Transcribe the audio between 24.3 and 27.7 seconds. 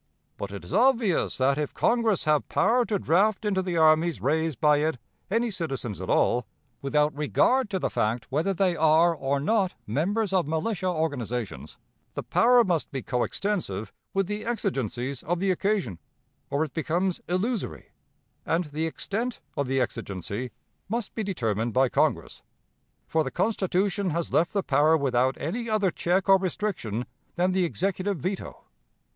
left the power without any other check or restriction than the